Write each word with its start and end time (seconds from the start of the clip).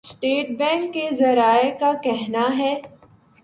state 0.05 0.49
bank 0.59 0.93
کے 0.93 1.07
ذرائع 1.11 1.69
کا 1.79 1.91
کہناہے 2.03 2.73